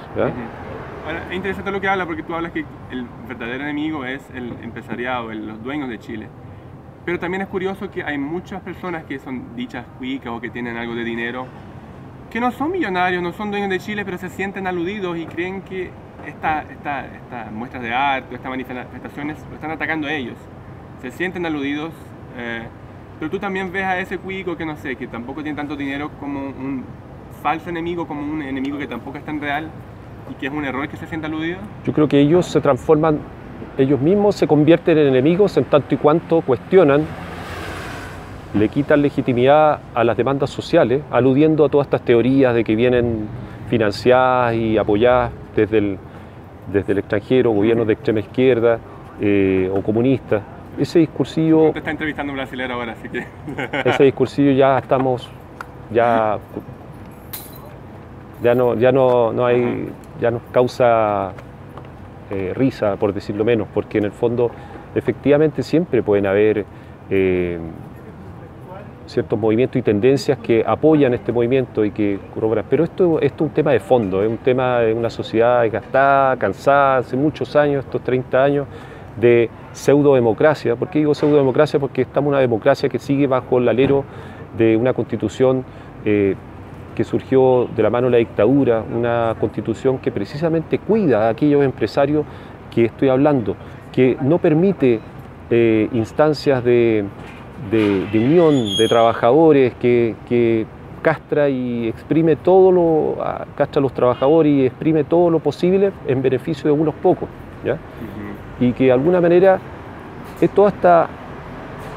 es 1.29 1.35
interesante 1.35 1.71
lo 1.71 1.79
que 1.79 1.87
habla 1.87 2.05
porque 2.05 2.23
tú 2.23 2.35
hablas 2.35 2.51
que 2.51 2.65
el 2.91 3.05
verdadero 3.27 3.63
enemigo 3.63 4.05
es 4.05 4.21
el 4.35 4.51
empresariado, 4.61 5.31
los 5.33 5.63
dueños 5.63 5.89
de 5.89 5.99
Chile. 5.99 6.27
Pero 7.05 7.17
también 7.17 7.41
es 7.41 7.47
curioso 7.47 7.89
que 7.89 8.03
hay 8.03 8.17
muchas 8.17 8.61
personas 8.61 9.05
que 9.05 9.19
son 9.19 9.55
dichas 9.55 9.85
cuicas 9.97 10.33
o 10.33 10.41
que 10.41 10.49
tienen 10.49 10.77
algo 10.77 10.93
de 10.95 11.03
dinero, 11.03 11.47
que 12.29 12.41
no 12.41 12.51
son 12.51 12.71
millonarios, 12.71 13.23
no 13.23 13.31
son 13.31 13.51
dueños 13.51 13.69
de 13.69 13.79
Chile, 13.79 14.03
pero 14.03 14.17
se 14.17 14.29
sienten 14.29 14.67
aludidos 14.67 15.17
y 15.17 15.25
creen 15.25 15.61
que 15.61 15.89
estas 16.27 16.69
esta, 16.69 17.05
esta 17.05 17.51
muestras 17.51 17.83
de 17.83 17.93
arte, 17.93 18.35
estas 18.35 18.49
manifestaciones, 18.49 19.37
lo 19.49 19.55
están 19.55 19.71
atacando 19.71 20.07
a 20.07 20.13
ellos. 20.13 20.35
Se 21.01 21.11
sienten 21.11 21.45
aludidos, 21.45 21.91
eh, 22.37 22.63
pero 23.19 23.31
tú 23.31 23.39
también 23.39 23.71
ves 23.71 23.83
a 23.83 23.99
ese 23.99 24.17
cuico 24.17 24.55
que 24.55 24.65
no 24.65 24.75
sé, 24.77 24.95
que 24.95 25.07
tampoco 25.07 25.43
tiene 25.43 25.55
tanto 25.55 25.75
dinero 25.75 26.11
como 26.19 26.39
un 26.39 26.83
falso 27.41 27.69
enemigo 27.69 28.07
como 28.07 28.21
un 28.21 28.41
enemigo 28.41 28.77
que 28.77 28.87
tampoco 28.87 29.17
es 29.17 29.25
tan 29.25 29.41
real 29.41 29.67
y 30.29 30.33
que 30.35 30.47
es 30.47 30.53
un 30.53 30.63
error 30.63 30.87
que 30.87 30.97
se 30.97 31.07
sienta 31.07 31.27
aludido? 31.27 31.57
Yo 31.85 31.93
creo 31.93 32.07
que 32.07 32.19
ellos 32.19 32.45
se 32.45 32.61
transforman, 32.61 33.19
ellos 33.77 33.99
mismos 33.99 34.35
se 34.35 34.47
convierten 34.47 34.97
en 34.97 35.07
enemigos 35.07 35.57
en 35.57 35.65
tanto 35.65 35.95
y 35.95 35.97
cuanto 35.97 36.41
cuestionan, 36.41 37.05
le 38.53 38.69
quitan 38.69 39.01
legitimidad 39.01 39.79
a 39.95 40.03
las 40.03 40.17
demandas 40.17 40.49
sociales, 40.49 41.01
aludiendo 41.09 41.65
a 41.65 41.69
todas 41.69 41.87
estas 41.87 42.01
teorías 42.01 42.53
de 42.53 42.63
que 42.63 42.75
vienen 42.75 43.27
financiadas 43.69 44.53
y 44.55 44.77
apoyadas 44.77 45.31
desde 45.55 45.77
el, 45.77 45.97
desde 46.67 46.93
el 46.93 46.99
extranjero, 46.99 47.51
gobiernos 47.51 47.87
de 47.87 47.93
extrema 47.93 48.19
izquierda 48.19 48.79
eh, 49.19 49.71
o 49.73 49.81
comunistas, 49.81 50.41
ese 50.77 50.99
discursillo... 50.99 51.65
No 51.65 51.73
te 51.73 51.79
está 51.79 51.91
entrevistando 51.91 52.31
un 52.31 52.37
brasileño 52.37 52.73
ahora, 52.73 52.93
así 52.93 53.09
que... 53.09 53.25
ese 53.89 54.03
discursillo 54.03 54.51
ya 54.51 54.77
estamos, 54.77 55.29
ya, 55.91 56.37
ya 58.41 58.55
no, 58.55 58.75
ya 58.75 58.91
no, 58.91 59.33
no 59.33 59.45
hay, 59.45 59.89
ya 60.19 60.31
nos 60.31 60.41
causa 60.51 61.33
eh, 62.29 62.53
risa, 62.55 62.95
por 62.95 63.13
decirlo 63.13 63.43
menos, 63.43 63.67
porque 63.73 63.97
en 63.97 64.05
el 64.05 64.11
fondo 64.11 64.51
efectivamente 64.95 65.63
siempre 65.63 66.01
pueden 66.01 66.25
haber 66.25 66.65
eh, 67.09 67.59
ciertos 69.05 69.37
movimientos 69.37 69.77
y 69.77 69.81
tendencias 69.81 70.37
que 70.39 70.63
apoyan 70.65 71.13
este 71.13 71.31
movimiento 71.31 71.83
y 71.83 71.91
que 71.91 72.19
corroboran. 72.33 72.65
Pero 72.69 72.83
esto, 72.83 73.19
es 73.19 73.33
un 73.39 73.49
tema 73.49 73.71
de 73.71 73.79
fondo, 73.79 74.23
es 74.23 74.29
un 74.29 74.37
tema 74.37 74.79
de 74.79 74.93
una 74.93 75.09
sociedad 75.09 75.61
desgastada, 75.63 76.37
cansada, 76.37 76.97
hace 76.97 77.15
muchos 77.17 77.55
años, 77.55 77.85
estos 77.85 78.01
30 78.01 78.43
años, 78.43 78.67
de 79.19 79.49
pseudo-democracia. 79.73 80.75
¿Por 80.75 80.89
qué 80.89 80.99
digo 80.99 81.13
pseudo-democracia? 81.13 81.79
Porque 81.79 82.01
estamos 82.01 82.27
en 82.27 82.33
una 82.33 82.39
democracia 82.39 82.89
que 82.89 82.99
sigue 82.99 83.27
bajo 83.27 83.57
el 83.57 83.67
alero 83.67 84.05
de 84.57 84.77
una 84.77 84.93
constitución 84.93 85.63
eh, 86.05 86.35
que 86.95 87.03
surgió 87.03 87.69
de 87.75 87.83
la 87.83 87.89
mano 87.89 88.07
de 88.07 88.11
la 88.11 88.17
dictadura, 88.17 88.83
una 88.93 89.35
constitución 89.39 89.99
que 89.99 90.11
precisamente 90.11 90.79
cuida 90.79 91.27
a 91.27 91.29
aquellos 91.29 91.63
empresarios 91.63 92.25
que 92.69 92.85
estoy 92.85 93.09
hablando, 93.09 93.55
que 93.91 94.17
no 94.21 94.39
permite 94.39 94.99
eh, 95.49 95.89
instancias 95.93 96.63
de, 96.63 97.05
unión 98.13 98.77
de 98.77 98.87
trabajadores, 98.87 99.73
que, 99.75 100.65
castra 101.01 101.49
y 101.49 101.87
exprime 101.87 102.35
todo 102.35 102.71
lo, 102.71 103.17
castra 103.55 103.79
a 103.79 103.81
los 103.81 103.91
trabajadores 103.91 104.51
y 104.51 104.65
exprime 104.67 105.03
todo 105.03 105.31
lo 105.31 105.39
posible 105.39 105.91
en 106.07 106.21
beneficio 106.21 106.65
de 106.65 106.79
unos 106.79 106.93
pocos. 106.95 107.27
¿ya? 107.65 107.77
Y 108.59 108.71
que 108.73 108.85
de 108.85 108.91
alguna 108.91 109.19
manera 109.19 109.59
es 110.39 110.49
toda 110.51 110.69
esta 110.69 111.07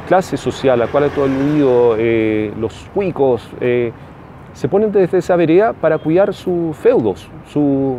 clase 0.08 0.36
social 0.36 0.80
a 0.80 0.86
la 0.86 0.90
cual 0.90 1.04
ha 1.04 1.08
todo 1.08 1.26
aludido, 1.26 1.96
eh, 1.98 2.52
los 2.58 2.88
cuicos, 2.94 3.46
eh, 3.60 3.92
se 4.54 4.68
ponen 4.68 4.92
desde 4.92 5.18
esa 5.18 5.36
vereda 5.36 5.72
para 5.72 5.98
cuidar 5.98 6.32
sus 6.32 6.76
feudos, 6.76 7.28
su, 7.52 7.98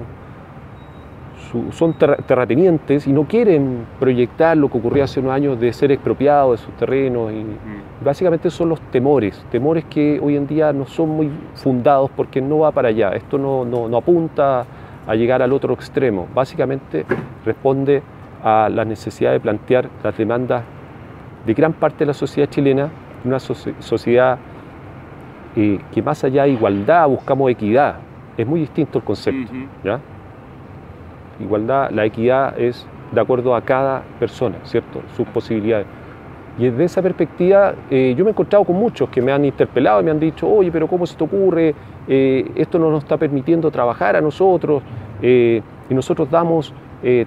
son 1.72 1.94
terratenientes 1.94 3.08
y 3.08 3.14
no 3.14 3.24
quieren 3.24 3.86
proyectar 4.00 4.56
lo 4.58 4.70
que 4.70 4.78
ocurrió 4.78 5.04
hace 5.04 5.20
unos 5.20 5.34
años 5.34 5.60
de 5.60 5.72
ser 5.74 5.92
expropiados 5.92 6.60
de 6.60 6.66
sus 6.66 6.74
terrenos. 6.76 7.32
Y 7.32 7.44
mm. 7.44 8.04
básicamente 8.04 8.50
son 8.50 8.70
los 8.70 8.80
temores, 8.92 9.46
temores 9.52 9.86
que 9.86 10.20
hoy 10.22 10.36
en 10.36 10.48
día 10.48 10.74
no 10.74 10.86
son 10.86 11.10
muy 11.10 11.30
fundados 11.56 12.10
porque 12.16 12.42
no 12.42 12.60
va 12.60 12.72
para 12.72 12.90
allá. 12.90 13.12
Esto 13.12 13.38
no, 13.38 13.66
no, 13.66 13.98
apunta 13.98 14.66
a 15.08 15.16
llegar 15.16 15.42
al 15.42 15.54
otro 15.54 15.74
extremo. 15.74 16.28
Básicamente 16.34 17.06
responde 17.46 18.02
a 18.44 18.70
la 18.70 18.86
necesidad 18.86 19.32
de 19.32 19.40
plantear 19.40 19.90
las 20.04 20.18
demandas 20.18 20.64
de 21.46 21.54
gran 21.54 21.74
parte 21.74 22.00
de 22.00 22.08
la 22.08 22.14
sociedad 22.14 22.50
chilena, 22.50 22.90
una 23.24 23.40
sociedad 23.40 24.38
eh, 25.56 25.80
que 25.92 26.02
más 26.02 26.24
allá 26.24 26.44
de 26.44 26.50
igualdad 26.50 27.08
buscamos 27.08 27.50
equidad. 27.52 27.98
Es 28.38 28.46
muy 28.46 28.60
distinto 28.60 28.98
el 29.00 29.04
concepto. 29.04 29.52
¿ya? 29.84 30.00
Igualdad, 31.40 31.92
la 31.92 32.06
equidad 32.06 32.58
es 32.60 32.88
de 33.12 33.22
acuerdo 33.22 33.56
a 33.56 33.62
cada 33.62 34.04
persona, 34.20 34.56
¿cierto? 34.64 35.02
Sus 35.16 35.28
posibilidades. 35.28 35.88
Y 36.58 36.66
desde 36.66 36.86
esa 36.86 37.02
perspectiva, 37.02 37.74
eh, 37.90 38.16
yo 38.18 38.24
me 38.24 38.30
he 38.30 38.32
encontrado 38.32 38.64
con 38.64 38.78
muchos 38.78 39.10
que 39.10 39.22
me 39.22 39.32
han 39.32 39.44
interpelado 39.44 40.00
y 40.00 40.04
me 40.06 40.12
han 40.12 40.20
dicho, 40.20 40.48
oye, 40.48 40.72
pero 40.72 40.88
¿cómo 40.88 41.06
se 41.06 41.18
te 41.18 41.24
ocurre? 41.24 41.76
Eh, 42.08 42.50
esto 42.56 42.80
no 42.80 42.90
nos 42.90 43.04
está 43.04 43.18
permitiendo 43.18 43.70
trabajar 43.72 44.16
a 44.16 44.22
nosotros 44.22 44.82
y 45.22 45.62
nosotros 45.90 46.30
damos 46.30 46.74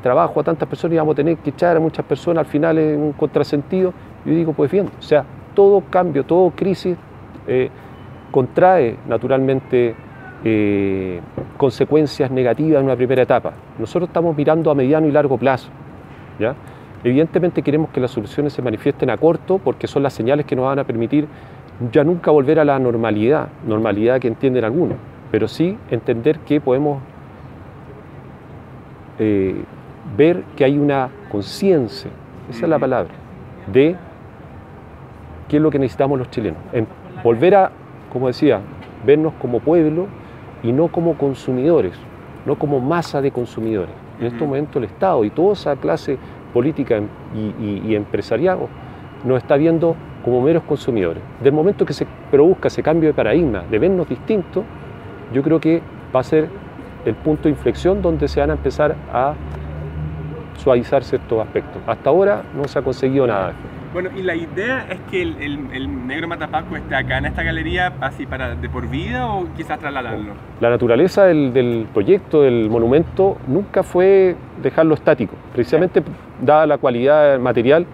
trabajo 0.02 0.40
a 0.40 0.44
tantas 0.44 0.68
personas 0.68 0.94
y 0.94 0.98
vamos 0.98 1.12
a 1.14 1.16
tener 1.16 1.36
que 1.38 1.50
echar 1.50 1.76
a 1.76 1.80
muchas 1.80 2.04
personas 2.04 2.44
al 2.44 2.50
final 2.50 2.78
en 2.78 3.00
un 3.00 3.12
contrasentido. 3.12 3.92
Yo 4.24 4.32
digo, 4.32 4.52
pues 4.52 4.70
bien, 4.70 4.86
o 4.86 5.02
sea, 5.02 5.24
todo 5.54 5.82
cambio, 5.90 6.24
todo 6.24 6.50
crisis 6.50 6.96
contrae 8.30 8.96
naturalmente 9.08 9.94
eh, 10.44 11.20
consecuencias 11.56 12.30
negativas 12.30 12.80
en 12.80 12.86
una 12.86 12.96
primera 12.96 13.22
etapa. 13.22 13.52
Nosotros 13.78 14.08
estamos 14.08 14.36
mirando 14.36 14.70
a 14.70 14.74
mediano 14.74 15.06
y 15.06 15.12
largo 15.12 15.36
plazo. 15.38 15.68
¿ya? 16.38 16.54
Evidentemente 17.04 17.62
queremos 17.62 17.90
que 17.90 18.00
las 18.00 18.10
soluciones 18.10 18.52
se 18.52 18.62
manifiesten 18.62 19.10
a 19.10 19.16
corto 19.16 19.58
porque 19.58 19.86
son 19.86 20.02
las 20.02 20.12
señales 20.12 20.46
que 20.46 20.56
nos 20.56 20.66
van 20.66 20.78
a 20.78 20.84
permitir 20.84 21.26
ya 21.92 22.02
nunca 22.02 22.30
volver 22.30 22.58
a 22.58 22.64
la 22.64 22.78
normalidad, 22.78 23.48
normalidad 23.66 24.20
que 24.20 24.28
entienden 24.28 24.64
algunos, 24.64 24.96
pero 25.30 25.46
sí 25.46 25.78
entender 25.90 26.40
que 26.40 26.60
podemos 26.60 27.00
eh, 29.20 29.62
ver 30.16 30.42
que 30.56 30.64
hay 30.64 30.76
una 30.76 31.08
conciencia, 31.30 32.10
esa 32.50 32.66
es 32.66 32.68
la 32.68 32.80
palabra, 32.80 33.12
de 33.72 33.94
qué 35.48 35.56
es 35.56 35.62
lo 35.62 35.70
que 35.70 35.78
necesitamos 35.78 36.18
los 36.18 36.30
chilenos. 36.30 36.58
En 36.72 36.88
volver 37.22 37.54
a 37.54 37.70
como 38.12 38.26
decía, 38.28 38.60
vernos 39.04 39.34
como 39.40 39.60
pueblo 39.60 40.06
y 40.62 40.72
no 40.72 40.88
como 40.88 41.16
consumidores, 41.16 41.94
no 42.46 42.58
como 42.58 42.80
masa 42.80 43.20
de 43.20 43.30
consumidores. 43.30 43.94
En 44.20 44.26
este 44.26 44.44
momento 44.44 44.78
el 44.78 44.84
Estado 44.86 45.24
y 45.24 45.30
toda 45.30 45.52
esa 45.52 45.76
clase 45.76 46.18
política 46.52 47.00
y, 47.34 47.94
empresarial 47.94 48.58
nos 49.24 49.38
está 49.38 49.56
viendo 49.56 49.94
como 50.24 50.40
meros 50.40 50.62
consumidores. 50.64 51.22
Del 51.42 51.52
momento 51.52 51.84
que 51.84 51.92
se 51.92 52.06
produzca 52.30 52.68
ese 52.68 52.82
cambio 52.82 53.08
de 53.08 53.14
paradigma, 53.14 53.64
de 53.70 53.78
vernos 53.78 54.08
distintos, 54.08 54.64
yo 55.32 55.42
creo 55.42 55.60
que 55.60 55.82
va 56.14 56.20
a 56.20 56.24
ser 56.24 56.48
el 57.04 57.14
punto 57.14 57.44
de 57.44 57.50
inflexión 57.50 58.02
donde 58.02 58.28
se 58.28 58.40
van 58.40 58.50
a 58.50 58.54
empezar 58.54 58.96
a 59.12 59.34
suavizar 60.56 61.04
ciertos 61.04 61.40
aspectos. 61.40 61.80
Hasta 61.86 62.10
ahora 62.10 62.42
no 62.56 62.64
se 62.64 62.78
ha 62.78 62.82
conseguido 62.82 63.26
nada. 63.26 63.52
Bueno, 64.00 64.16
y 64.16 64.22
la 64.22 64.36
idea 64.36 64.86
es 64.88 65.00
que 65.10 65.20
el, 65.22 66.06
negro 66.06 66.28
Matapaco 66.28 66.76
esté 66.76 66.94
acá 66.94 67.18
en 67.18 67.26
esta 67.26 67.42
galería 67.42 67.94
así 68.00 68.26
para 68.26 68.54
de 68.54 68.68
por 68.68 68.88
vida 68.88 69.26
o 69.26 69.48
quizás 69.56 69.80
trasladarlo. 69.80 70.34
La 70.60 70.70
naturaleza 70.70 71.24
del, 71.24 71.88
proyecto, 71.92 72.42
del 72.42 72.70
monumento, 72.70 73.38
nunca 73.48 73.82
fue 73.82 74.36
dejarlo 74.62 74.94
estático. 74.94 75.34
Precisamente 75.52 76.00
dada 76.40 76.64
la 76.64 76.78
cualidad 76.78 77.40
material, 77.40 77.86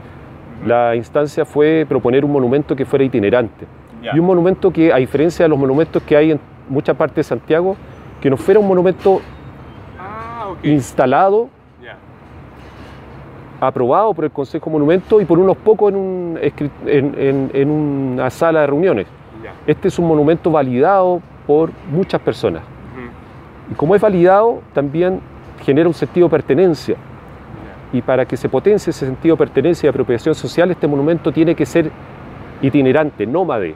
la 0.66 0.94
instancia 0.94 1.46
fue 1.46 1.86
proponer 1.88 2.22
un 2.22 2.32
monumento 2.32 2.76
que 2.76 2.84
fuera 2.84 3.02
itinerante. 3.02 3.64
Y 4.02 4.18
un 4.18 4.26
monumento 4.26 4.70
que, 4.70 4.92
a 4.92 4.96
diferencia 4.96 5.46
de 5.46 5.48
los 5.48 5.58
monumentos 5.58 6.02
que 6.02 6.18
hay 6.18 6.32
en 6.32 6.40
muchas 6.68 6.94
partes 6.98 7.16
de 7.16 7.22
Santiago, 7.22 7.78
que 8.20 8.28
no 8.28 8.36
fuera 8.36 8.60
un 8.60 8.68
monumento 8.68 9.22
ah, 9.98 10.52
instalado 10.62 11.48
aprobado 13.68 14.14
por 14.14 14.24
el 14.24 14.30
Consejo 14.30 14.70
Monumento 14.70 15.20
y 15.20 15.24
por 15.24 15.38
unos 15.38 15.56
pocos 15.56 15.92
en, 15.92 17.70
una 17.70 18.30
sala 18.30 18.60
de 18.60 18.66
reuniones. 18.66 19.06
Este 19.66 19.88
es 19.88 19.98
un 19.98 20.08
monumento 20.08 20.50
validado 20.50 21.20
por 21.46 21.70
muchas 21.90 22.20
personas. 22.20 22.62
Y 23.70 23.74
como 23.74 23.94
es 23.94 24.00
validado, 24.00 24.60
también 24.72 25.20
genera 25.64 25.88
un 25.88 25.94
sentido 25.94 26.26
de 26.26 26.30
pertenencia. 26.30 26.96
Y 27.92 28.02
para 28.02 28.26
que 28.26 28.36
se 28.36 28.48
potencie 28.48 28.90
ese 28.90 29.06
sentido 29.06 29.36
de 29.36 29.38
pertenencia 29.38 29.86
y 29.86 29.88
apropiación 29.88 30.34
social, 30.34 30.70
este 30.70 30.86
monumento 30.86 31.32
tiene 31.32 31.54
que 31.54 31.64
ser 31.64 31.90
itinerante, 32.60 33.26
nómade. 33.26 33.74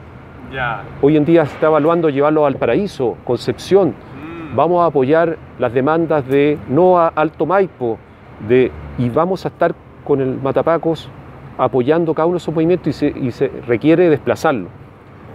Hoy 1.01 1.15
en 1.15 1.25
día 1.25 1.45
se 1.45 1.53
está 1.53 1.67
evaluando 1.67 2.09
llevarlo 2.09 2.45
al 2.45 2.55
paraíso, 2.55 3.17
Concepción. 3.23 3.89
Mm. 3.89 4.55
Vamos 4.55 4.81
a 4.81 4.87
apoyar 4.87 5.37
las 5.59 5.73
demandas 5.73 6.27
de 6.27 6.57
no 6.67 6.97
a 6.97 7.07
Alto 7.09 7.45
Maipo, 7.45 7.99
de 8.47 8.71
y 8.97 9.09
vamos 9.09 9.45
a 9.45 9.49
estar 9.49 9.73
con 10.03 10.21
el 10.21 10.39
Matapacos 10.41 11.09
apoyando 11.57 12.13
cada 12.13 12.25
uno 12.25 12.35
de 12.35 12.37
esos 12.37 12.53
movimientos 12.53 13.03
y 13.03 13.31
se, 13.31 13.47
requiere 13.67 14.09
desplazarlo, 14.09 14.69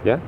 ¿ya? 0.03 0.19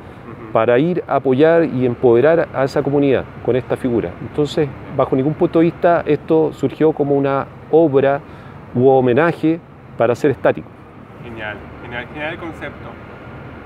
para 0.54 0.78
ir 0.80 1.04
a 1.08 1.16
apoyar 1.16 1.66
y 1.66 1.86
empoderar 1.86 2.48
a 2.54 2.64
esa 2.64 2.82
comunidad 2.82 3.26
con 3.46 3.56
esta 3.56 3.76
figura. 3.76 4.12
Entonces, 4.22 4.70
bajo 4.96 5.16
ningún 5.16 5.34
punto 5.34 5.60
de 5.60 5.66
vista, 5.66 6.04
esto 6.06 6.54
surgió 6.54 6.94
como 6.94 7.16
una 7.16 7.48
obra 7.72 8.22
u 8.74 8.88
homenaje 8.88 9.60
para 9.98 10.16
ser 10.16 10.32
estático. 10.32 10.70
Genial, 11.24 11.58
genial, 11.82 12.08
genial 12.14 12.34
el 12.34 12.40
concepto. 12.40 12.90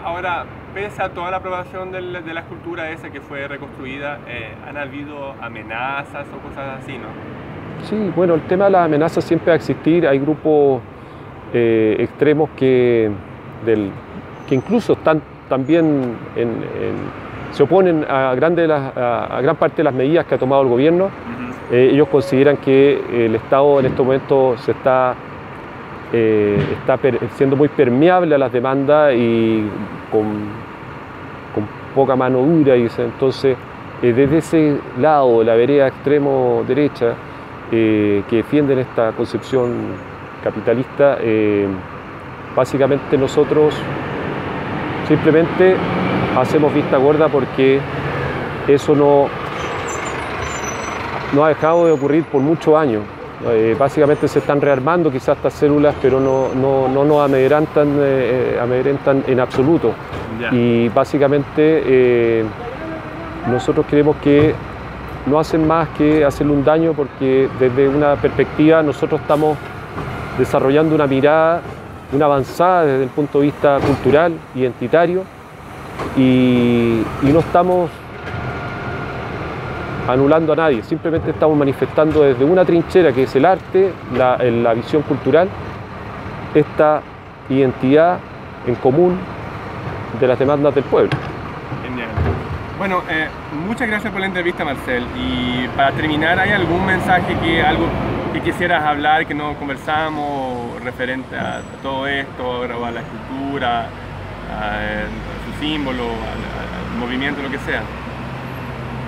Ahora, 0.03 0.46
pese 0.74 1.03
a 1.03 1.10
toda 1.10 1.30
la 1.30 1.38
aprobación 1.38 1.91
de 1.91 2.01
la, 2.01 2.39
escultura 2.39 2.89
esa 2.89 3.10
que 3.12 3.22
fue 3.22 3.48
reconstruida, 3.48 4.20
eh, 4.27 4.53
¿han 4.68 4.77
habido 4.77 5.36
amenazas 5.41 6.25
o 6.34 6.48
cosas 6.48 6.80
así, 6.80 6.98
no? 6.98 7.50
Sí, 7.83 8.11
bueno, 8.15 8.35
el 8.35 8.41
tema 8.41 8.65
de 8.65 8.71
las 8.71 8.85
amenazas 8.85 9.23
siempre 9.23 9.47
va 9.47 9.53
a 9.53 9.55
existir. 9.57 10.07
Hay 10.07 10.19
grupos 10.19 10.81
eh, 11.53 11.95
extremos 12.00 12.50
que, 12.55 13.11
que 14.47 14.55
incluso 14.55 14.93
están 14.93 15.21
también 15.51 16.15
se 17.51 17.63
oponen 17.63 18.05
a, 18.07 18.31
a, 18.31 18.35
gran 18.35 19.55
parte 19.57 19.77
de 19.77 19.83
las 19.83 19.93
medidas 19.93 20.25
que 20.25 20.35
ha 20.35 20.38
tomado 20.38 20.61
el 20.61 20.69
gobierno. 20.69 21.09
Eh, 21.69 21.89
ellos 21.91 22.07
consideran 22.07 22.55
que 22.57 23.25
el 23.25 23.35
Estado 23.35 23.81
en 23.81 23.88
estos 23.88 24.05
momentos 24.05 24.61
se 24.61 24.71
está, 24.71 25.13
eh, 26.13 26.57
está 26.79 26.97
siendo 27.35 27.57
muy 27.57 27.67
permeable 27.67 28.35
a 28.35 28.38
las 28.38 28.51
demandas 28.53 29.13
y 29.13 29.65
con, 30.09 30.25
con 31.53 31.67
poca 31.93 32.15
mano 32.15 32.39
dura. 32.39 32.77
Y 32.77 32.88
entonces, 32.97 33.57
desde 34.01 34.38
ese 34.38 34.77
lado, 35.00 35.43
la 35.43 35.55
vereda 35.55 35.88
extremo 35.88 36.63
derecha, 36.65 37.13
eh, 37.71 38.23
que 38.29 38.37
defienden 38.37 38.79
esta 38.79 39.11
concepción 39.13 39.71
capitalista, 40.43 41.17
eh, 41.21 41.67
básicamente 42.55 43.17
nosotros 43.17 43.75
simplemente 45.07 45.75
hacemos 46.37 46.73
vista 46.73 46.97
gorda 46.97 47.27
porque 47.27 47.79
eso 48.67 48.95
no, 48.95 49.27
no 51.33 51.45
ha 51.45 51.49
dejado 51.49 51.85
de 51.85 51.91
ocurrir 51.91 52.23
por 52.25 52.41
muchos 52.41 52.75
años. 52.75 53.03
Eh, 53.47 53.75
básicamente 53.77 54.27
se 54.27 54.39
están 54.39 54.61
rearmando 54.61 55.11
quizás 55.11 55.35
estas 55.37 55.53
células, 55.53 55.95
pero 56.01 56.19
no, 56.19 56.49
no, 56.53 56.87
no 56.87 57.03
nos 57.03 57.25
amedrentan, 57.25 57.97
eh, 57.99 58.59
amedrentan 58.61 59.23
en 59.27 59.39
absoluto. 59.39 59.93
Y 60.51 60.89
básicamente 60.89 61.83
eh, 61.85 62.43
nosotros 63.47 63.85
creemos 63.89 64.15
que 64.17 64.53
no 65.25 65.39
hacen 65.39 65.67
más 65.67 65.89
que 65.89 66.25
hacerle 66.25 66.53
un 66.53 66.63
daño 66.63 66.93
porque 66.93 67.49
desde 67.59 67.87
una 67.87 68.15
perspectiva 68.15 68.81
nosotros 68.81 69.21
estamos 69.21 69.57
desarrollando 70.37 70.95
una 70.95 71.07
mirada, 71.07 71.61
una 72.11 72.25
avanzada 72.25 72.85
desde 72.85 73.03
el 73.03 73.09
punto 73.09 73.39
de 73.39 73.45
vista 73.45 73.79
cultural, 73.79 74.33
identitario, 74.55 75.23
y, 76.17 77.03
y 77.21 77.31
no 77.31 77.39
estamos 77.39 77.89
anulando 80.07 80.53
a 80.53 80.55
nadie, 80.55 80.83
simplemente 80.83 81.31
estamos 81.31 81.57
manifestando 81.57 82.23
desde 82.23 82.43
una 82.43 82.65
trinchera 82.65 83.13
que 83.13 83.23
es 83.23 83.35
el 83.35 83.45
arte, 83.45 83.93
la, 84.17 84.37
la 84.37 84.73
visión 84.73 85.03
cultural, 85.03 85.47
esta 86.53 87.01
identidad 87.49 88.17
en 88.67 88.75
común 88.75 89.17
de 90.19 90.27
las 90.27 90.37
demandas 90.37 90.75
del 90.75 90.83
pueblo. 90.83 91.11
Bueno, 92.81 93.03
eh, 93.11 93.27
muchas 93.67 93.88
gracias 93.88 94.11
por 94.11 94.21
la 94.21 94.25
entrevista, 94.25 94.65
Marcel. 94.65 95.05
Y 95.15 95.67
para 95.77 95.91
terminar, 95.91 96.39
¿hay 96.39 96.50
algún 96.50 96.83
mensaje 96.83 97.38
que 97.38 97.61
algo 97.61 97.85
que 98.33 98.41
quisieras 98.41 98.83
hablar 98.83 99.27
que 99.27 99.35
no 99.35 99.53
conversamos 99.53 100.81
referente 100.83 101.35
a, 101.35 101.61
todo 101.83 102.07
esto, 102.07 102.63
a 102.63 102.89
la 102.89 103.01
escultura, 103.01 103.81
a, 104.50 105.03
su 105.45 105.63
símbolo, 105.63 106.05
al, 106.05 106.95
al 106.95 107.00
movimiento, 107.00 107.43
lo 107.43 107.51
que 107.51 107.59
sea? 107.59 107.83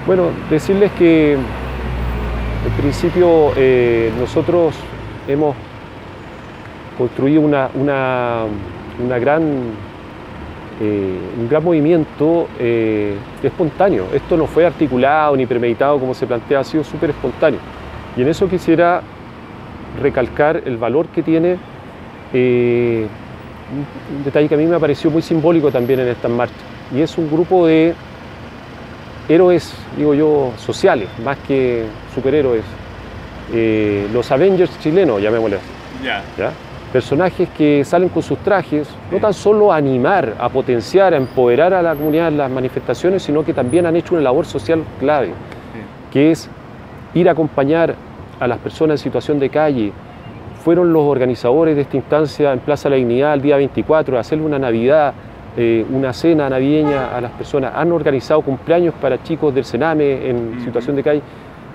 Bueno, 0.06 0.30
decirles 0.52 0.92
que 0.92 1.34
en 1.34 2.72
principio 2.80 3.54
eh, 3.56 4.12
nosotros 4.20 4.76
hemos 5.28 5.56
construido 6.96 7.42
una, 7.42 7.72
una, 7.74 8.44
una 9.04 9.18
gran, 9.18 9.72
eh, 10.86 11.18
un 11.40 11.48
gran 11.48 11.64
movimiento 11.64 12.50
eh, 12.60 13.16
espontáneo. 13.42 14.08
Esto 14.14 14.36
no 14.36 14.48
fue 14.48 14.66
articulado 14.66 15.38
ni 15.38 15.46
premeditado 15.46 15.98
como 15.98 16.14
se 16.14 16.28
plantea, 16.28 16.60
ha 16.60 16.64
sido 16.66 16.84
súper 16.84 17.12
espontáneo. 17.12 17.62
Y 18.18 18.22
en 18.22 18.28
eso 18.28 18.50
quisiera 18.50 19.02
recalcar 20.02 20.62
el 20.66 20.76
valor 20.76 21.08
que 21.08 21.24
tiene 21.24 21.56
eh, 22.34 23.08
un, 24.18 24.24
detalle 24.26 24.50
que 24.50 24.56
a 24.56 24.58
mí 24.58 24.66
me 24.66 24.78
pareció 24.78 25.10
muy 25.10 25.22
simbólico 25.22 25.72
también 25.72 26.02
en 26.02 26.10
estas 26.10 26.30
marchas. 26.30 26.58
Y 26.94 27.00
es 27.00 27.18
un 27.18 27.32
grupo 27.32 27.66
de 27.66 27.94
héroes, 29.30 29.74
digo 29.96 30.14
yo, 30.14 30.52
sociales, 30.58 31.08
más 31.24 31.38
que 31.48 31.86
superhéroes. 32.14 32.66
Los 34.12 34.30
Avengers 34.32 34.78
chilenos, 34.80 35.22
llamémosles. 35.22 35.62
Ya. 36.04 36.24
¿ya? 36.38 36.52
Personajes 36.94 37.50
que 37.50 37.84
salen 37.84 38.10
con 38.10 38.22
sus 38.22 38.38
trajes, 38.38 38.88
no 39.12 39.18
tan 39.18 39.34
solo 39.34 39.74
a 39.74 39.78
animar, 39.78 40.36
a 40.40 40.48
potenciar, 40.48 41.16
a 41.16 41.18
empoderar 41.18 41.74
a 41.74 41.82
la 41.82 41.96
comunidad 41.96 42.28
en 42.28 42.38
las 42.38 42.52
manifestaciones, 42.52 43.24
sino 43.24 43.44
que 43.44 43.52
también 43.52 43.88
han 43.88 43.96
hecho 43.96 44.14
una 44.14 44.24
labor 44.24 44.46
social 44.46 44.84
clave, 45.00 45.32
que 46.12 46.30
es 46.30 46.48
ir 47.16 47.28
a 47.28 47.32
acompañar 47.32 47.96
a 48.40 48.48
las 48.48 48.60
personas 48.60 49.00
en 49.00 49.06
situación 49.06 49.40
de 49.40 49.50
calle. 49.50 49.92
Fueron 50.64 50.94
los 50.94 51.02
organizadores 51.02 51.76
de 51.76 51.82
esta 51.82 51.98
instancia 51.98 52.54
en 52.54 52.60
Plaza 52.60 52.90
La 52.90 52.98
Dignidad 52.98 53.34
el 53.34 53.42
día 53.42 53.58
24, 53.58 54.16
a 54.16 54.20
hacerle 54.20 54.46
una 54.46 54.60
Navidad, 54.60 55.16
eh, 55.58 55.84
una 55.90 56.14
cena 56.14 56.48
navideña 56.48 57.18
a 57.18 57.22
las 57.22 57.32
personas. 57.32 57.74
Han 57.76 57.92
organizado 57.92 58.42
cumpleaños 58.42 58.94
para 59.02 59.24
chicos 59.24 59.52
del 59.56 59.66
Sename 59.66 60.30
en 60.30 60.62
situación 60.64 60.96
de 60.96 61.02
calle 61.02 61.22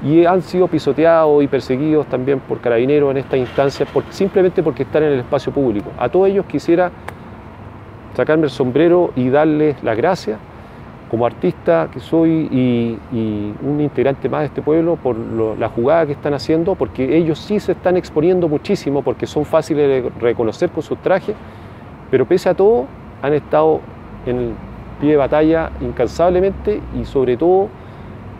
y 0.05 0.25
han 0.25 0.43
sido 0.43 0.69
pisoteados 0.69 1.43
y 1.43 1.49
perseguidos 1.49 2.07
también 2.07 2.39
por 2.41 2.61
carabineros 2.61 3.11
en 3.11 3.17
esta 3.17 3.37
instancia 3.37 3.85
por- 3.87 4.05
simplemente 4.11 4.63
porque 4.63 4.85
están 4.85 5.03
en 5.03 5.13
el 5.13 5.19
espacio 5.21 5.53
público. 5.53 5.91
A 5.99 6.09
todos 6.09 6.29
ellos 6.29 6.47
quisiera 6.47 6.91
sacarme 8.15 8.45
el 8.45 8.51
sombrero 8.51 9.11
y 9.17 9.29
darles 9.29 9.83
las 9.83 9.97
gracias 9.97 10.39
como 11.11 11.25
artista 11.25 11.89
que 11.93 12.01
soy 12.01 12.49
y, 12.53 12.99
un 13.63 13.81
integrante 13.81 14.29
más 14.29 14.41
de 14.41 14.47
este 14.47 14.63
pueblo 14.63 14.97
por 14.97 15.17
la 15.17 15.69
jugada 15.71 16.05
que 16.07 16.13
están 16.13 16.35
haciendo, 16.35 16.75
porque 16.75 17.17
ellos 17.17 17.39
sí 17.39 17.59
se 17.61 17.73
están 17.73 17.97
exponiendo 17.97 18.47
muchísimo, 18.47 19.03
porque 19.03 19.27
son 19.27 19.47
fáciles 19.47 19.89
de 19.89 20.11
reconocer 20.21 20.69
con 20.69 20.83
sus 20.83 20.99
trajes, 20.99 21.35
pero 22.11 22.27
pese 22.27 22.51
a 22.51 22.55
todo 22.55 22.87
han 23.23 23.33
estado 23.33 23.81
en 24.27 24.37
el 24.37 24.51
pie 25.01 25.13
de 25.13 25.17
batalla 25.17 25.71
incansablemente 25.81 26.81
y 27.01 27.05
sobre 27.05 27.37
todo 27.37 27.69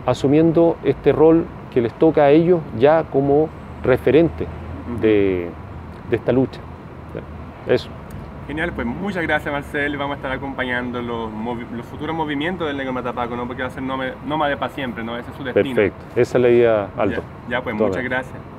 asumiendo 0.05 0.77
este 0.83 1.11
rol 1.11 1.45
que 1.71 1.81
les 1.81 1.93
toca 1.93 2.23
a 2.23 2.31
ellos 2.31 2.61
ya 2.77 3.03
como 3.03 3.49
referente 3.83 4.47
de, 5.01 5.49
de 6.09 6.15
esta 6.15 6.31
lucha. 6.31 6.59
Eso. 7.67 7.89
Genial, 8.47 8.71
pues 8.73 8.87
muchas 8.87 9.21
gracias 9.21 9.53
Marcel, 9.53 9.95
vamos 9.95 10.15
a 10.15 10.17
estar 10.17 10.31
acompañando 10.31 11.03
los, 11.03 11.29
futuros 11.85 12.15
movimientos 12.15 12.67
del 12.67 12.77
Negro 12.77 12.93
Matapaco, 12.93 13.35
¿no? 13.35 13.45
porque 13.45 13.61
va 13.61 13.67
a 13.67 13.71
ser 13.71 13.83
nómade, 13.83 14.15
nómade 14.25 14.57
para 14.57 14.73
siempre, 14.73 15.03
¿no? 15.03 15.15
ese 15.17 15.29
es 15.29 15.37
su 15.37 15.43
destino. 15.43 15.75
Perfecto. 15.75 16.19
Esa 16.19 16.37
es 16.39 16.41
la 16.41 16.49
idea, 16.49 16.89
Aldo. 16.97 17.21
Ya, 17.47 17.57
ya, 17.57 17.61
pues 17.63 17.75
muchas 17.75 17.97
bien. 17.97 18.09
gracias. 18.09 18.58